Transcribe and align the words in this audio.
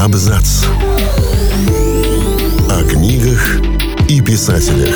Абзац. 0.00 0.64
О 2.70 2.84
книгах 2.88 3.60
и 4.08 4.22
писателях. 4.22 4.94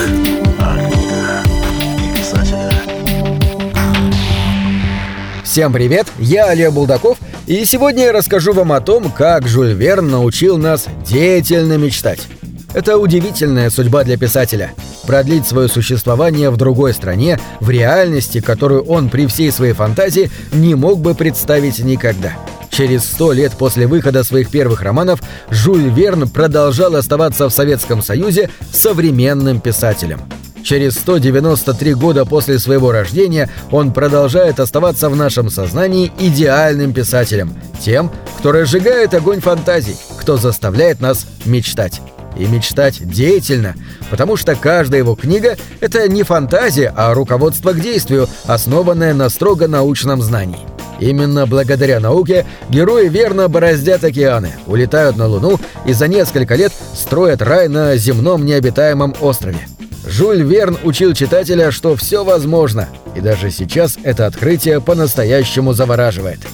О 0.59 0.79
книгах 0.79 1.45
и 1.99 2.19
писателях. 2.19 2.73
Всем 5.45 5.75
привет, 5.75 6.07
я 6.19 6.47
Олег 6.47 6.73
Булдаков, 6.73 7.19
и 7.47 7.67
сегодня 7.67 8.05
я 8.05 8.13
расскажу 8.13 8.55
вам 8.55 8.73
о 8.73 8.81
том, 8.81 9.11
как 9.11 9.47
Жюль 9.47 9.75
Верн 9.75 10.09
научил 10.09 10.57
нас 10.57 10.87
деятельно 11.07 11.77
мечтать. 11.77 12.21
Это 12.73 12.97
удивительная 12.97 13.69
судьба 13.69 14.05
для 14.05 14.17
писателя– 14.17 14.73
продлить 15.07 15.47
свое 15.47 15.69
существование 15.69 16.49
в 16.49 16.57
другой 16.57 16.95
стране, 16.95 17.39
в 17.61 17.69
реальности, 17.69 18.41
которую 18.41 18.85
он 18.85 19.11
при 19.11 19.27
всей 19.27 19.53
своей 19.53 19.75
фантазии 19.75 20.31
не 20.51 20.75
мог 20.75 21.01
бы 21.01 21.15
представить 21.15 21.79
никогда. 21.81 22.33
Через 22.75 23.05
сто 23.05 23.31
лет 23.31 23.53
после 23.53 23.87
выхода 23.87 24.25
своих 24.25 24.51
первых 24.51 24.83
романов 24.83 25.21
Жюль 25.49 25.91
Верн 25.91 26.29
продолжал 26.29 26.97
оставаться 26.97 27.49
в 27.49 27.53
Советском 27.53 28.03
Союзе 28.03 28.51
современным 28.73 29.61
писателем. 29.61 30.23
Через 30.65 30.95
193 30.95 31.95
года 31.95 32.25
после 32.25 32.59
своего 32.59 32.91
рождения 32.91 33.49
он 33.71 33.93
продолжает 33.93 34.59
оставаться 34.59 35.09
в 35.09 35.15
нашем 35.15 35.51
сознании 35.51 36.11
идеальным 36.19 36.93
писателем, 36.93 37.55
тем, 37.81 38.11
кто 38.39 38.51
разжигает 38.51 39.15
огонь 39.15 39.41
фантазий, 39.41 39.97
кто 40.19 40.37
заставляет 40.37 41.01
нас 41.01 41.27
мечтать 41.45 42.01
и 42.37 42.45
мечтать 42.47 43.09
деятельно, 43.09 43.77
потому 44.11 44.37
что 44.37 44.57
каждая 44.57 45.03
его 45.03 45.15
книга– 45.15 45.57
это 45.81 46.09
не 46.09 46.25
фантазия, 46.25 46.93
а 46.97 47.15
руководство 47.15 47.73
к 47.73 47.81
действию, 47.81 48.29
основанное 48.47 49.15
на 49.15 49.29
строго 49.29 49.69
научном 49.69 50.21
знании. 50.21 50.74
Именно 51.01 51.47
благодаря 51.47 52.01
науке 52.01 52.47
герои 52.69 53.09
верно 53.09 53.49
бороздят 53.49 54.05
океаны, 54.05 54.53
улетают 54.67 55.17
на 55.17 55.27
Луну 55.27 55.59
и 55.87 55.93
за 55.93 56.09
несколько 56.09 56.55
лет 56.55 56.73
строят 56.95 57.43
рай 57.43 57.69
на 57.69 57.97
земном 57.97 58.45
необитаемом 58.45 59.15
острове. 59.21 59.67
Жюль 60.07 60.43
Верн 60.43 60.77
учил 60.85 61.15
читателя, 61.15 61.71
что 61.71 61.97
все 61.97 62.25
возможно, 62.25 62.89
и 63.17 63.21
даже 63.21 63.51
сейчас 63.51 63.97
это 64.03 64.27
открытие 64.27 64.81
по-настоящему 64.81 65.73
завораживает– 65.73 66.41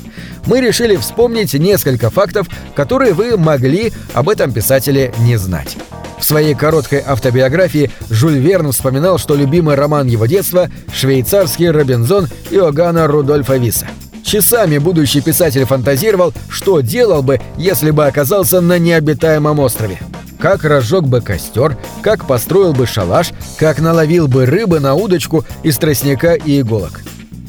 мы 0.47 0.61
решили 0.61 0.97
вспомнить 0.97 1.55
несколько 1.55 2.11
фактов, 2.11 2.49
которые 2.75 3.13
вы 3.13 3.37
могли 3.37 3.93
об 4.15 4.29
этом 4.29 4.53
писателе 4.53 5.13
не 5.21 5.37
знать. 5.37 5.77
В 6.19 6.25
своей 6.25 6.55
короткой 6.55 7.03
автобиографии 7.07 7.91
Жюль 8.11 8.39
Верн 8.39 8.73
вспоминал, 8.73 9.19
что 9.19 9.35
любимый 9.35 9.75
роман 9.75 10.07
его 10.07 10.27
детства– 10.27 10.69
«Швейцарский 10.95 11.71
Робинзон» 11.71 12.29
Иоганна 12.51 13.07
Рудольфа 13.07 13.57
Виса. 13.57 13.87
Часами 14.31 14.79
будущий 14.79 15.21
писатель 15.21 15.65
фантазировал, 15.65 16.33
что 16.49 16.83
делал 16.83 17.21
бы, 17.21 17.41
если 17.59 17.91
бы 17.91 18.07
оказался 18.07 18.61
на 18.61 18.79
необитаемом 18.79 19.59
острове. 19.59 19.99
Как 20.39 20.63
разжег 20.63 21.03
бы 21.03 21.21
костер, 21.21 21.77
как 22.01 22.29
построил 22.29 22.73
бы 22.73 22.87
шалаш, 22.87 23.33
как 23.59 23.81
наловил 23.81 24.29
бы 24.29 24.47
рыбы 24.47 24.79
на 24.79 24.95
удочку 24.95 25.45
из 25.65 25.79
тростника 25.79 26.35
и 26.35 26.61
иголок. 26.61 27.01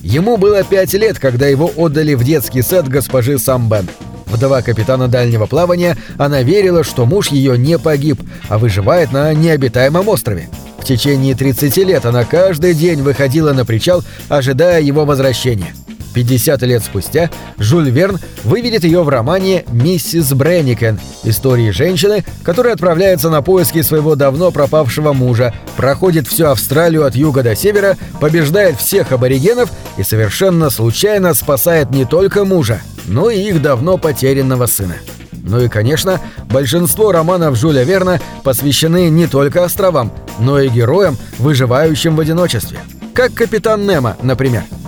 Ему 0.02 0.38
было 0.38 0.64
пять 0.64 0.94
лет, 0.94 1.20
когда 1.20 1.46
его 1.46 1.72
отдали 1.78 2.16
в 2.16 2.24
детский 2.24 2.64
сад 2.64 2.88
госпожи 2.90 3.38
Самбен. 3.38 3.88
Вдова 4.26 4.64
капитана 4.64 5.08
дальнего 5.08 5.46
плавания, 5.46 5.96
она 6.18 6.42
верила, 6.42 6.84
что 6.84 7.06
муж 7.06 7.28
ее 7.28 7.60
не 7.60 7.78
погиб, 7.78 8.20
а 8.50 8.58
выживает 8.58 9.12
на 9.12 9.32
необитаемом 9.36 10.08
острове. 10.08 10.50
В 10.80 10.86
течение 10.86 11.36
30 11.36 11.78
лет 11.78 12.08
она 12.08 12.24
каждый 12.24 12.74
день 12.74 13.04
выходила 13.04 13.54
на 13.54 13.66
причал, 13.66 14.04
ожидая 14.30 14.82
его 14.82 15.06
возвращения. 15.06 15.76
50 16.14 16.62
лет 16.64 16.84
спустя 16.84 17.30
Жюль 17.58 17.90
Верн 17.90 18.20
выведет 18.44 18.84
ее 18.84 19.04
в 19.04 19.10
романе 19.10 19.66
«Миссис 19.72 20.34
Бренникен» 20.34 21.00
истории 21.24 21.72
женщины, 21.72 22.24
которая 22.44 22.74
отправляется 22.74 23.30
на 23.30 23.42
поиски 23.42 23.82
своего 23.82 24.16
давно 24.16 24.52
пропавшего 24.52 25.14
мужа, 25.14 25.54
проходит 25.78 26.28
всю 26.28 26.48
Австралию 26.48 27.06
от 27.06 27.16
юга 27.16 27.44
до 27.44 27.56
севера, 27.56 27.98
побеждает 28.20 28.78
всех 28.78 29.12
аборигенов 29.12 29.72
и 29.98 30.04
совершенно 30.04 30.70
случайно 30.70 31.34
спасает 31.34 31.92
не 31.92 32.06
только 32.06 32.46
мужа, 32.46 32.82
но 33.06 33.30
и 33.30 33.40
их 33.40 33.62
давно 33.62 33.98
потерянного 33.98 34.66
сына. 34.66 34.96
Ну 35.44 35.60
и, 35.60 35.68
конечно, 35.68 36.22
большинство 36.52 37.12
романов 37.12 37.58
Жюля 37.58 37.84
Верна 37.84 38.20
посвящены 38.44 39.10
не 39.10 39.28
только 39.28 39.64
островам, 39.64 40.12
но 40.40 40.60
и 40.60 40.70
героям, 40.70 41.18
выживающим 41.40 42.16
в 42.16 42.20
одиночестве. 42.20 42.80
Как 43.14 43.34
капитан 43.34 43.86
Немо, 43.86 44.18
например– 44.22 44.64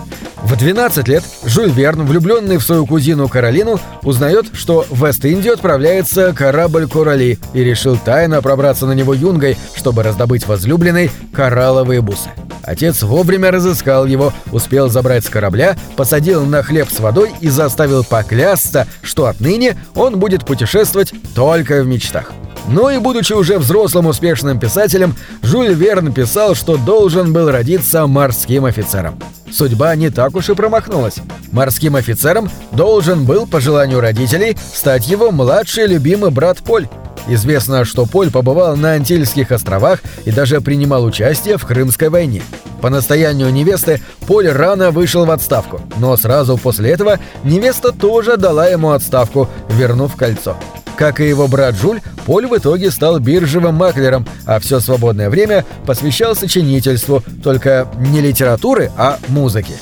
в 0.44 0.56
12 0.56 1.08
лет 1.08 1.24
Жюль 1.44 1.70
Верн, 1.70 2.04
влюбленный 2.04 2.58
в 2.58 2.62
свою 2.62 2.86
кузину 2.86 3.28
Каролину, 3.28 3.80
узнает, 4.02 4.46
что 4.52 4.84
в 4.90 5.04
Вест-Индию 5.04 5.54
отправляется 5.54 6.32
корабль 6.32 6.86
Корали 6.86 7.38
и 7.54 7.64
решил 7.64 7.96
тайно 7.96 8.42
пробраться 8.42 8.86
на 8.86 8.92
него 8.92 9.14
юнгой, 9.14 9.56
чтобы 9.74 10.02
раздобыть 10.02 10.46
возлюбленной 10.46 11.10
коралловые 11.32 12.02
бусы. 12.02 12.28
Отец 12.62 13.02
вовремя 13.02 13.50
разыскал 13.50 14.06
его, 14.06 14.32
успел 14.52 14.88
забрать 14.88 15.24
с 15.24 15.28
корабля, 15.28 15.76
посадил 15.96 16.44
на 16.44 16.62
хлеб 16.62 16.88
с 16.90 17.00
водой 17.00 17.32
и 17.40 17.48
заставил 17.48 18.04
поклясться, 18.04 18.86
что 19.02 19.26
отныне 19.26 19.76
он 19.94 20.18
будет 20.18 20.44
путешествовать 20.44 21.12
только 21.34 21.82
в 21.82 21.86
мечтах. 21.86 22.32
Но 22.68 22.90
и 22.90 22.98
будучи 22.98 23.32
уже 23.32 23.58
взрослым 23.58 24.06
успешным 24.06 24.58
писателем, 24.58 25.14
Жюль 25.42 25.74
Верн 25.74 26.12
писал, 26.12 26.54
что 26.54 26.76
должен 26.76 27.32
был 27.32 27.50
родиться 27.50 28.06
морским 28.06 28.64
офицером 28.64 29.18
судьба 29.54 29.94
не 29.96 30.10
так 30.10 30.34
уж 30.34 30.50
и 30.50 30.54
промахнулась. 30.54 31.16
Морским 31.52 31.96
офицером 31.96 32.50
должен 32.72 33.24
был, 33.24 33.46
по 33.46 33.60
желанию 33.60 34.00
родителей, 34.00 34.56
стать 34.72 35.06
его 35.08 35.30
младший 35.30 35.86
любимый 35.86 36.30
брат 36.30 36.58
Поль. 36.58 36.88
Известно, 37.26 37.84
что 37.84 38.04
Поль 38.04 38.30
побывал 38.30 38.76
на 38.76 38.92
Антильских 38.92 39.50
островах 39.50 40.00
и 40.26 40.30
даже 40.30 40.60
принимал 40.60 41.04
участие 41.04 41.56
в 41.56 41.64
Крымской 41.64 42.10
войне. 42.10 42.42
По 42.82 42.90
настоянию 42.90 43.50
невесты 43.50 44.02
Поль 44.26 44.48
рано 44.48 44.90
вышел 44.90 45.24
в 45.24 45.30
отставку, 45.30 45.80
но 45.96 46.16
сразу 46.16 46.58
после 46.58 46.90
этого 46.90 47.18
невеста 47.42 47.92
тоже 47.92 48.36
дала 48.36 48.66
ему 48.66 48.90
отставку, 48.90 49.48
вернув 49.70 50.16
кольцо. 50.16 50.56
Как 50.96 51.20
и 51.20 51.28
его 51.28 51.48
брат 51.48 51.74
Жуль, 51.76 52.00
Поль 52.26 52.46
в 52.46 52.56
итоге 52.56 52.90
стал 52.90 53.18
биржевым 53.18 53.74
маклером, 53.74 54.26
а 54.46 54.58
все 54.58 54.80
свободное 54.80 55.28
время 55.28 55.64
посвящал 55.86 56.34
сочинительству, 56.34 57.22
только 57.42 57.86
не 57.98 58.20
литературы, 58.20 58.90
а 58.96 59.18
музыки. 59.28 59.74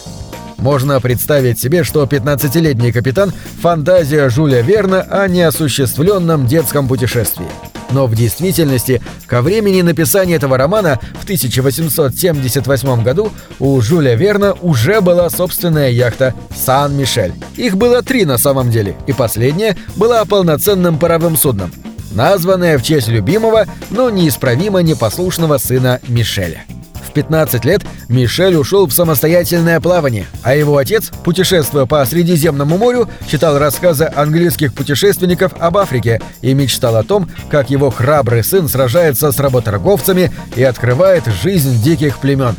Можно 0.59 1.00
представить 1.00 1.59
себе, 1.59 1.84
что 1.84 2.05
15-летний 2.05 2.93
капитан– 2.93 3.33
фантазия 3.62 4.28
Жюля 4.28 4.61
Верна 4.62 5.00
о 5.00 5.27
неосуществленном 5.28 6.47
детском 6.47 6.89
путешествии. 6.89 7.49
Но 7.93 8.07
в 8.07 8.15
действительности, 8.15 9.03
ко 9.27 9.43
времени 9.43 9.83
написания 9.83 10.37
этого 10.37 10.57
романа 10.57 10.99
в 11.21 11.25
1878 11.25 13.03
году 13.03 13.31
у 13.59 13.81
Жюля 13.81 14.15
Верна 14.15 14.55
уже 14.63 15.01
была 15.01 15.29
собственная 15.31 15.91
яхта 15.91 16.35
«Сан-Мишель». 16.55 17.35
Их 17.57 17.77
было 17.77 18.03
три 18.03 18.25
на 18.25 18.39
самом 18.39 18.71
деле, 18.71 18.97
и 19.07 19.13
последняя 19.13 19.77
была 19.97 20.25
полноценным 20.25 20.99
паровым 20.99 21.37
судном, 21.37 21.71
названная 22.13 22.79
в 22.79 22.83
честь 22.83 23.09
любимого, 23.09 23.67
но 23.91 24.11
неисправимо 24.11 24.81
непослушного 24.81 25.59
сына 25.59 26.01
Мишеля. 26.09 26.65
В 27.12 27.15
15 27.15 27.67
лет 27.67 27.83
Мишель 28.09 28.56
ушел 28.56 28.87
в 28.87 28.93
самостоятельное 28.95 29.81
плавание, 29.81 30.27
а 30.43 30.55
его 30.55 30.78
отец, 30.78 31.11
путешествуя 31.23 31.84
по 31.84 32.03
Средиземному 32.06 32.78
морю, 32.78 33.06
читал 33.31 33.59
рассказы 33.59 34.11
английских 34.17 34.73
путешественников 34.73 35.53
об 35.59 35.77
Африке 35.77 36.23
и 36.41 36.55
мечтал 36.55 36.97
о 36.97 37.03
том, 37.03 37.28
как 37.50 37.69
его 37.69 37.91
храбрый 37.91 38.43
сын 38.43 38.67
сражается 38.67 39.31
с 39.31 39.39
работорговцами 39.39 40.33
и 40.56 40.62
открывает 40.62 41.25
жизнь 41.27 41.83
диких 41.83 42.17
племен. 42.17 42.56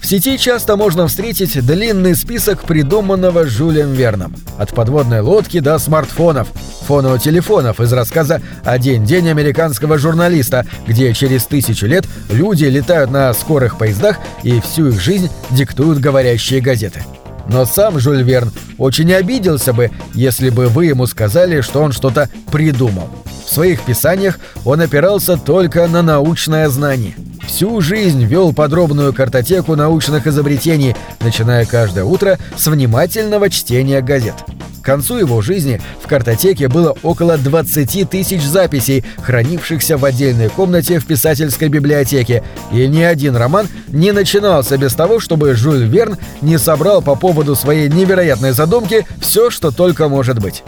В 0.00 0.06
сети 0.06 0.38
часто 0.38 0.76
можно 0.76 1.08
встретить 1.08 1.64
длинный 1.66 2.14
список 2.14 2.62
придуманного 2.62 3.46
Жюлем 3.46 3.92
Верном. 3.92 4.34
От 4.58 4.72
подводной 4.72 5.20
лодки 5.20 5.58
до 5.60 5.78
смартфонов, 5.78 6.48
фонотелефонов 6.86 7.80
из 7.80 7.92
рассказа 7.92 8.40
«Один 8.64 9.04
день 9.04 9.28
американского 9.28 9.98
журналиста», 9.98 10.64
где 10.86 11.12
через 11.12 11.44
тысячу 11.46 11.86
лет 11.86 12.06
люди 12.30 12.64
летают 12.64 13.10
на 13.10 13.32
скорых 13.34 13.78
поездах 13.78 14.18
и 14.42 14.60
всю 14.60 14.88
их 14.88 15.00
жизнь 15.00 15.30
диктуют 15.50 15.98
говорящие 15.98 16.60
газеты. 16.60 17.04
Но 17.48 17.64
сам 17.64 17.98
Жюль 17.98 18.22
Верн 18.22 18.52
очень 18.78 19.12
обиделся 19.12 19.72
бы, 19.72 19.90
если 20.14 20.50
бы 20.50 20.68
вы 20.68 20.86
ему 20.86 21.06
сказали, 21.06 21.60
что 21.60 21.82
он 21.82 21.92
что-то 21.92 22.28
придумал. 22.52 23.08
В 23.46 23.52
своих 23.52 23.82
писаниях 23.82 24.38
он 24.64 24.80
опирался 24.80 25.36
только 25.36 25.86
на 25.86 26.02
научное 26.02 26.68
знание– 26.68 27.14
Всю 27.46 27.80
жизнь 27.80 28.24
вел 28.24 28.52
подробную 28.52 29.12
картотеку 29.12 29.76
научных 29.76 30.26
изобретений, 30.26 30.94
начиная 31.20 31.64
каждое 31.64 32.04
утро 32.04 32.38
с 32.56 32.66
внимательного 32.66 33.48
чтения 33.50 34.02
газет. 34.02 34.34
К 34.82 34.84
концу 34.84 35.16
его 35.16 35.40
жизни 35.40 35.80
в 36.02 36.06
картотеке 36.06 36.68
было 36.68 36.96
около 37.02 37.38
20 37.38 38.08
тысяч 38.08 38.42
записей, 38.42 39.04
хранившихся 39.22 39.96
в 39.96 40.04
отдельной 40.04 40.48
комнате 40.48 40.98
в 40.98 41.06
писательской 41.06 41.68
библиотеке, 41.68 42.42
и 42.72 42.86
ни 42.86 43.02
один 43.02 43.36
роман 43.36 43.68
не 43.88 44.12
начинался 44.12 44.76
без 44.76 44.94
того, 44.94 45.18
чтобы 45.18 45.54
Жюль 45.54 45.86
Верн 45.86 46.18
не 46.40 46.58
собрал 46.58 47.02
по 47.02 47.16
поводу 47.16 47.56
своей 47.56 47.88
невероятной 47.88 48.52
задумки 48.52 49.06
все, 49.20 49.50
что 49.50 49.70
только 49.70 50.08
может 50.08 50.40
быть. 50.40 50.62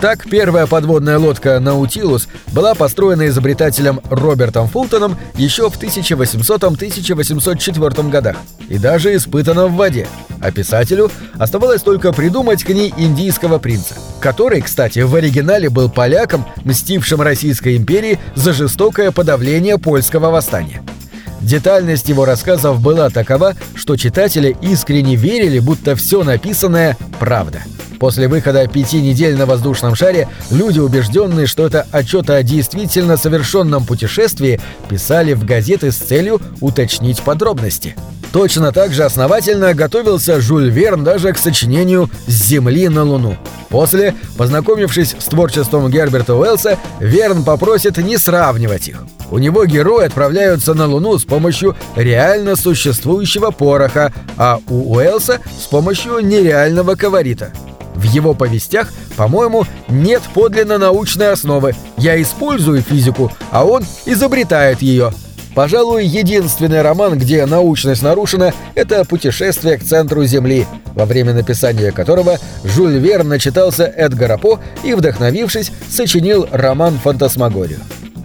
Так, 0.00 0.28
первая 0.28 0.66
подводная 0.66 1.18
лодка 1.18 1.60
«Наутилус» 1.60 2.26
была 2.52 2.74
построена 2.74 3.28
изобретателем 3.28 4.00
Робертом 4.10 4.68
Фултоном 4.68 5.16
еще 5.36 5.70
в 5.70 5.80
1800-1804 5.80 8.10
годах 8.10 8.36
и 8.68 8.76
даже 8.78 9.16
испытана 9.16 9.66
в 9.66 9.74
воде. 9.74 10.06
А 10.40 10.50
писателю 10.50 11.10
оставалось 11.38 11.82
только 11.82 12.12
придумать 12.12 12.64
к 12.64 12.70
ней 12.70 12.92
индийского 12.96 13.58
принца, 13.58 13.94
который, 14.20 14.60
кстати, 14.60 14.98
в 14.98 15.14
оригинале 15.14 15.70
был 15.70 15.88
поляком, 15.88 16.44
мстившим 16.64 17.22
Российской 17.22 17.76
империи 17.76 18.18
за 18.34 18.52
жестокое 18.52 19.10
подавление 19.10 19.78
польского 19.78 20.30
восстания. 20.30 20.82
Детальность 21.40 22.08
его 22.08 22.24
рассказов 22.24 22.80
была 22.80 23.10
такова, 23.10 23.54
что 23.74 23.96
читатели 23.96 24.56
искренне 24.62 25.14
верили, 25.14 25.60
будто 25.60 25.94
все 25.94 26.24
написанное– 26.24 26.96
правда. 27.20 27.62
После 27.98 28.28
выхода 28.28 28.66
пяти 28.66 29.00
недель 29.00 29.36
на 29.36 29.46
воздушном 29.46 29.94
шаре 29.94 30.28
люди, 30.50 30.78
убежденные, 30.78 31.46
что 31.46 31.66
это 31.66 31.86
отчет 31.90 32.30
о 32.30 32.42
действительно 32.42 33.16
совершенном 33.16 33.84
путешествии, 33.86 34.60
писали 34.88 35.32
в 35.34 35.44
газеты 35.44 35.92
с 35.92 35.96
целью 35.96 36.40
уточнить 36.60 37.22
подробности. 37.22 37.94
Точно 38.34 38.72
так 38.72 38.92
же 38.92 39.04
основательно 39.04 39.74
готовился 39.74 40.40
Жюль 40.40 40.68
Верн 40.68 41.04
даже 41.04 41.32
к 41.32 41.38
сочинению 41.38 42.10
«С 42.26 42.32
Земли 42.32 42.88
на 42.88 43.04
Луну». 43.04 43.36
После, 43.68 44.14
познакомившись 44.36 45.14
с 45.18 45.24
творчеством 45.26 45.88
Герберта 45.88 46.34
Уэллса, 46.34 46.78
Верн 46.98 47.44
попросит 47.44 47.96
не 47.98 48.16
сравнивать 48.16 48.88
их. 48.88 49.04
У 49.30 49.38
него 49.38 49.64
герои 49.64 50.06
отправляются 50.06 50.74
на 50.74 50.86
Луну 50.86 51.16
с 51.16 51.24
помощью 51.24 51.76
реально 51.94 52.56
существующего 52.56 53.50
пороха, 53.50 54.12
а 54.36 54.58
у 54.68 54.94
Уэллса 54.94 55.38
с 55.60 55.66
помощью 55.66 56.18
нереального 56.18 56.96
колорита. 56.96 57.52
В 58.04 58.06
его 58.06 58.34
повестях, 58.34 58.92
по-моему, 59.16 59.64
нет 59.88 60.20
подлинно 60.34 60.76
научной 60.76 61.32
основы. 61.32 61.74
Я 61.96 62.20
использую 62.20 62.82
физику, 62.82 63.32
а 63.50 63.64
он 63.64 63.82
изобретает 64.04 64.82
ее. 64.82 65.10
Пожалуй, 65.54 66.04
единственный 66.04 66.82
роман, 66.82 67.18
где 67.18 67.46
научность 67.46 68.02
нарушена, 68.02 68.52
это 68.74 69.06
«Путешествие 69.06 69.78
к 69.78 69.84
центру 69.84 70.22
Земли», 70.24 70.66
во 70.94 71.06
время 71.06 71.32
написания 71.32 71.92
которого 71.92 72.38
Жюль 72.62 72.98
Верн 72.98 73.28
начитался 73.28 73.84
Эдгара 73.84 74.36
По 74.36 74.60
и, 74.82 74.92
вдохновившись, 74.92 75.72
сочинил 75.88 76.46
роман 76.52 76.98
«Фантасмагорию». 77.02 77.80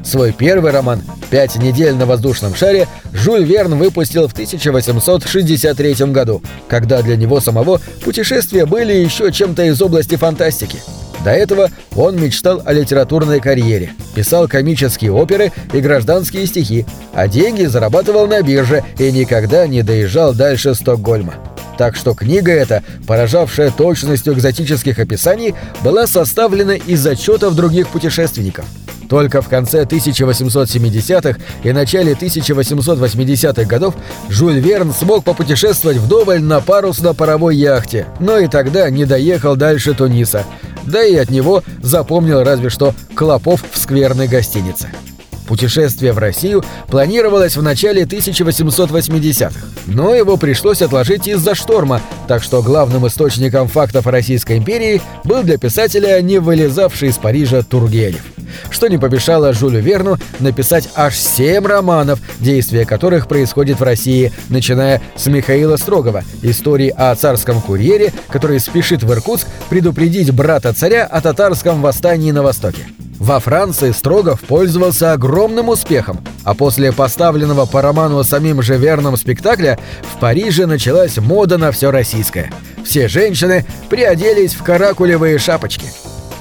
Свой 0.10 0.32
первый 0.32 0.72
роман 0.72 1.04
«Пять 1.30 1.56
недель 1.58 1.94
на 1.94 2.08
воздушном 2.08 2.56
шаре» 2.56 2.88
Жюль 3.14 3.44
Верн 3.44 3.78
выпустил 3.78 4.28
в 4.28 4.34
1863 4.34 5.94
году, 6.08 6.42
когда 6.68 7.04
для 7.04 7.16
него 7.16 7.40
самого 7.40 7.80
путешествия 8.04 8.66
были 8.66 8.92
еще 8.92 9.32
чем-то 9.32 9.66
из 9.66 9.80
области 9.80 10.16
фантастики. 10.16 10.80
До 11.24 11.30
этого 11.30 11.70
он 11.96 12.20
мечтал 12.20 12.60
о 12.66 12.74
литературной 12.74 13.40
карьере, 13.40 13.92
писал 14.16 14.48
комические 14.48 15.12
оперы 15.12 15.52
и 15.74 15.80
гражданские 15.80 16.48
стихи, 16.48 16.88
а 17.14 17.28
деньги 17.28 17.66
зарабатывал 17.66 18.26
на 18.26 18.42
бирже 18.42 18.84
и 18.98 19.12
никогда 19.12 19.68
не 19.68 19.84
доезжал 19.84 20.34
дальше 20.34 20.74
Стокгольма. 20.74 21.36
Так 21.78 21.96
что 21.96 22.16
книга 22.16 22.52
эта, 22.52 22.82
поражавшая 23.06 23.70
точностью 23.70 24.34
экзотических 24.34 24.98
описаний, 24.98 25.54
была 25.84 26.08
составлена 26.08 26.74
из 26.74 27.06
отчетов 27.06 27.54
других 27.54 27.90
путешественников– 27.90 28.66
только 29.10 29.42
в 29.42 29.50
конце 29.50 29.84
1870-х 29.84 31.40
и 31.64 31.72
начале 31.74 32.14
1880-х 32.14 33.66
годов 33.66 33.96
Жюль 34.30 34.60
Верн 34.60 34.94
смог 34.94 35.24
попутешествовать 35.24 35.98
вдоволь 35.98 36.42
на 36.42 36.62
парусно-паровой 36.62 37.56
яхте, 37.56 38.06
но 38.20 38.38
и 38.38 38.48
тогда 38.48 38.90
не 38.90 39.06
доехал 39.06 39.56
дальше 39.56 39.94
Туниса. 39.94 40.46
Да 40.84 41.04
и 41.04 41.16
от 41.16 41.30
него 41.30 41.64
запомнил 41.82 42.44
разве 42.44 42.70
что 42.70 42.94
Клопов 43.16 43.64
в 43.72 43.78
скверной 43.78 44.28
гостинице. 44.28 44.90
Путешествие 45.50 46.14
в 46.14 46.20
Россию 46.20 46.64
планировалось 46.90 47.58
в 47.58 47.64
начале 47.64 48.04
1880-х, 48.04 49.60
но 49.88 50.14
его 50.14 50.38
пришлось 50.38 50.84
отложить 50.84 51.28
из-за 51.28 51.56
шторма, 51.56 52.04
так 52.28 52.44
что 52.44 52.62
главным 52.62 53.08
источником 53.08 53.68
фактов 53.68 54.06
о 54.06 54.12
Российской 54.12 54.58
империи 54.58 55.02
был 55.24 55.42
для 55.42 55.58
писателя 55.58 56.22
не 56.22 56.38
вылезавший 56.38 57.10
из 57.10 57.18
Парижа 57.18 57.64
Тургенев 57.64 58.22
что 58.72 58.88
не 58.88 58.98
помешало 58.98 59.54
Жюлю 59.54 59.80
Верну 59.80 60.18
написать 60.40 60.90
аж 60.96 61.16
семь 61.16 61.66
романов, 61.66 62.20
действие 62.40 62.86
которых 62.86 63.28
происходит 63.28 63.80
в 63.80 63.84
России, 63.84 64.32
начиная 64.50 65.02
с 65.16 65.28
Михаила 65.28 65.78
Строгова, 65.78 66.24
истории 66.42 66.94
о 66.96 67.14
царском 67.16 67.62
курьере, 67.62 68.12
который 68.30 68.60
спешит 68.60 69.04
в 69.04 69.12
Иркутск 69.12 69.48
предупредить 69.70 70.32
брата 70.32 70.74
царя 70.74 71.06
о 71.06 71.22
татарском 71.22 71.82
восстании 71.82 72.32
на 72.32 72.42
Востоке. 72.42 72.88
Во 73.20 73.40
Франции 73.40 73.92
Строгов 73.92 74.42
пользовался 74.42 75.14
огромным 75.14 75.70
успехом, 75.70 76.20
а 76.44 76.56
после 76.56 76.92
поставленного 76.92 77.66
по 77.66 77.82
роману 77.82 78.24
самим 78.24 78.62
же 78.62 78.78
Верном 78.78 79.18
спектакля 79.18 79.78
в 80.02 80.20
Париже 80.20 80.66
началась 80.66 81.18
мода 81.18 81.58
на 81.58 81.72
все 81.72 81.92
российское. 81.92 82.52
Все 82.84 83.08
женщины 83.08 83.66
приоделись 83.90 84.54
в 84.54 84.64
каракулевые 84.64 85.38
шапочки. 85.38 85.86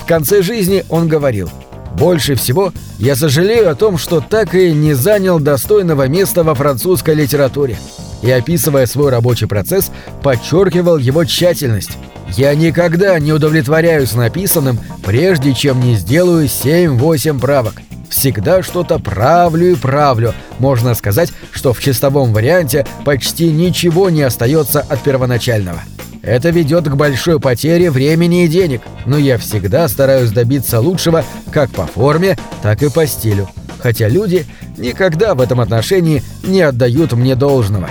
В 0.01 0.07
конце 0.07 0.41
жизни 0.41 0.85
он 0.89 1.09
говорил– 1.09 1.51
больше 1.99 2.37
всего 2.37 2.73
я 2.99 3.17
сожалею 3.17 3.71
о 3.71 3.75
том, 3.75 3.99
что 3.99 4.21
так 4.21 4.55
и 4.55 4.73
не 4.73 4.95
занял 4.95 5.41
достойного 5.41 6.07
места 6.07 6.45
во 6.45 6.55
французской 6.55 7.15
литературе. 7.15 7.77
И 8.23 8.31
описывая 8.31 8.87
свой 8.87 9.11
рабочий 9.11 9.47
процесс, 9.47 9.91
подчеркивал 10.23 10.99
его 10.99 11.25
тщательность. 11.25 11.93
Я 12.37 12.55
никогда 12.55 13.19
не 13.19 13.33
удовлетворяюсь 13.33 14.15
написанным, 14.15 14.79
прежде 15.05 15.55
чем 15.55 15.81
не 15.81 15.95
сделаю 15.95 16.47
7-8 16.47 17.39
правок. 17.39 17.75
Всегда 18.09 18.63
что-то 18.63 18.99
правлю 18.99 19.73
и 19.73 19.75
правлю. 19.75 20.35
Можно 20.59 20.95
сказать, 20.95 21.33
что 21.53 21.73
в 21.73 21.81
чистовом 21.81 22.33
варианте 22.33 22.87
почти 23.05 23.51
ничего 23.51 24.11
не 24.11 24.23
остается 24.23 24.81
от 24.81 25.01
первоначального. 25.03 25.83
Это 26.23 26.51
ведет 26.51 26.89
к 26.89 26.95
большой 26.95 27.41
потере 27.41 27.91
времени 27.91 28.45
и 28.45 28.49
денег, 28.49 28.83
но 29.07 29.17
я 29.17 29.39
всегда 29.39 29.89
стараюсь 29.89 30.31
добиться 30.31 30.81
лучшего 30.81 31.25
как 31.51 31.71
по 31.71 31.87
форме, 31.87 32.37
так 32.61 32.83
и 32.83 32.91
по 32.91 33.07
стилю. 33.07 33.49
Хотя 33.79 34.09
люди 34.09 34.47
никогда 34.77 35.35
в 35.35 35.41
этом 35.41 35.61
отношении 35.61 36.23
не 36.43 36.63
отдают 36.63 37.13
мне 37.13 37.35
должного. 37.37 37.91